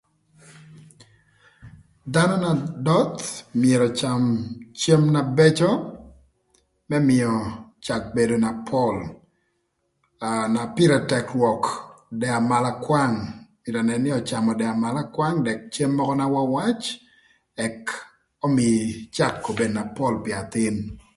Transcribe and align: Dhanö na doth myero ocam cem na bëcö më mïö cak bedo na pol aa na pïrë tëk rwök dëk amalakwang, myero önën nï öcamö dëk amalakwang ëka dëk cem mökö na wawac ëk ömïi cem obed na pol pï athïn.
Dhanö 2.13 2.35
na 2.43 2.51
doth 2.85 3.25
myero 3.59 3.87
ocam 3.91 4.21
cem 4.79 5.03
na 5.13 5.21
bëcö 5.37 5.69
më 6.89 6.97
mïö 7.07 7.31
cak 7.85 8.03
bedo 8.15 8.35
na 8.43 8.49
pol 8.67 8.97
aa 10.27 10.43
na 10.53 10.61
pïrë 10.75 10.97
tëk 11.09 11.27
rwök 11.35 11.63
dëk 12.19 12.33
amalakwang, 12.41 13.17
myero 13.61 13.79
önën 13.83 14.01
nï 14.03 14.11
öcamö 14.19 14.51
dëk 14.59 14.71
amalakwang 14.75 15.35
ëka 15.39 15.45
dëk 15.47 15.61
cem 15.73 15.91
mökö 15.97 16.13
na 16.17 16.25
wawac 16.33 16.81
ëk 17.65 17.79
ömïi 18.45 18.77
cem 19.15 19.31
obed 19.49 19.71
na 19.73 19.83
pol 19.97 20.15
pï 20.23 20.31
athïn. 20.41 20.75